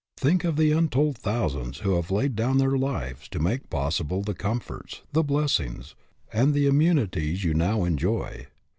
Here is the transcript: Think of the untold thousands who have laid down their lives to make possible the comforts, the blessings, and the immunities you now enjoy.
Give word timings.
Think 0.17 0.43
of 0.43 0.55
the 0.55 0.71
untold 0.71 1.19
thousands 1.19 1.81
who 1.81 1.93
have 1.95 2.09
laid 2.09 2.35
down 2.35 2.57
their 2.57 2.75
lives 2.75 3.27
to 3.29 3.39
make 3.39 3.69
possible 3.69 4.23
the 4.23 4.33
comforts, 4.33 5.03
the 5.13 5.21
blessings, 5.21 5.93
and 6.33 6.55
the 6.55 6.65
immunities 6.65 7.43
you 7.43 7.53
now 7.53 7.83
enjoy. 7.83 8.47